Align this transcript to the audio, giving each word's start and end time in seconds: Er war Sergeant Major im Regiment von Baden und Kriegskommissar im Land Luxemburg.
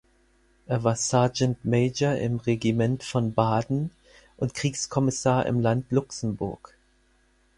Er 0.65 0.83
war 0.83 0.95
Sergeant 0.95 1.63
Major 1.63 2.15
im 2.15 2.37
Regiment 2.37 3.03
von 3.03 3.35
Baden 3.35 3.91
und 4.37 4.55
Kriegskommissar 4.55 5.45
im 5.45 5.59
Land 5.59 5.91
Luxemburg. 5.91 6.75